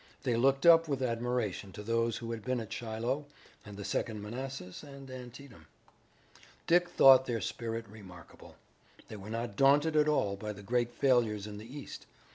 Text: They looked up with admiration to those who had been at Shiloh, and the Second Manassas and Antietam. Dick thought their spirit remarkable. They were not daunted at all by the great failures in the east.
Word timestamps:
They 0.23 0.35
looked 0.35 0.65
up 0.65 0.87
with 0.87 1.03
admiration 1.03 1.71
to 1.73 1.83
those 1.83 2.17
who 2.17 2.31
had 2.31 2.43
been 2.43 2.59
at 2.59 2.73
Shiloh, 2.73 3.27
and 3.63 3.77
the 3.77 3.85
Second 3.85 4.23
Manassas 4.23 4.81
and 4.81 5.11
Antietam. 5.11 5.67
Dick 6.65 6.89
thought 6.89 7.27
their 7.27 7.39
spirit 7.39 7.87
remarkable. 7.87 8.55
They 9.09 9.17
were 9.17 9.29
not 9.29 9.55
daunted 9.55 9.95
at 9.95 10.07
all 10.07 10.35
by 10.37 10.53
the 10.53 10.63
great 10.63 10.91
failures 10.91 11.45
in 11.45 11.59
the 11.59 11.71
east. 11.77 12.07